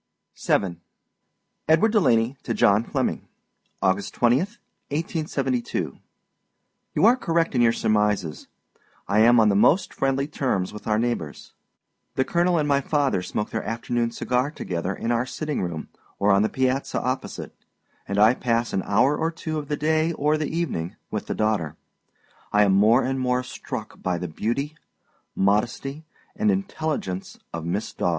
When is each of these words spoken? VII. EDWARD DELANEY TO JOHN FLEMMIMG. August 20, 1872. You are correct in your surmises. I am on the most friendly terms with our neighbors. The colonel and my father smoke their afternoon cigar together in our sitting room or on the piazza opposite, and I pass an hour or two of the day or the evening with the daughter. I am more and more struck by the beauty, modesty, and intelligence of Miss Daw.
VII. 0.47 0.77
EDWARD 1.69 1.91
DELANEY 1.91 2.35
TO 2.41 2.55
JOHN 2.55 2.85
FLEMMIMG. 2.85 3.21
August 3.83 4.15
20, 4.15 4.37
1872. 4.37 5.99
You 6.95 7.05
are 7.05 7.15
correct 7.15 7.53
in 7.53 7.61
your 7.61 7.71
surmises. 7.71 8.47
I 9.07 9.19
am 9.19 9.39
on 9.39 9.49
the 9.49 9.55
most 9.55 9.93
friendly 9.93 10.25
terms 10.27 10.73
with 10.73 10.87
our 10.87 10.97
neighbors. 10.97 11.53
The 12.15 12.25
colonel 12.25 12.57
and 12.57 12.67
my 12.67 12.81
father 12.81 13.21
smoke 13.21 13.51
their 13.51 13.61
afternoon 13.63 14.09
cigar 14.09 14.49
together 14.49 14.91
in 14.95 15.11
our 15.11 15.27
sitting 15.27 15.61
room 15.61 15.87
or 16.17 16.31
on 16.31 16.41
the 16.41 16.49
piazza 16.49 16.99
opposite, 16.99 17.53
and 18.07 18.17
I 18.17 18.33
pass 18.33 18.73
an 18.73 18.81
hour 18.87 19.15
or 19.15 19.29
two 19.29 19.59
of 19.59 19.67
the 19.67 19.77
day 19.77 20.13
or 20.13 20.35
the 20.35 20.49
evening 20.49 20.95
with 21.11 21.27
the 21.27 21.35
daughter. 21.35 21.75
I 22.51 22.63
am 22.63 22.73
more 22.73 23.03
and 23.03 23.19
more 23.19 23.43
struck 23.43 24.01
by 24.01 24.17
the 24.17 24.27
beauty, 24.27 24.73
modesty, 25.35 26.05
and 26.35 26.49
intelligence 26.49 27.37
of 27.53 27.65
Miss 27.65 27.93
Daw. 27.93 28.09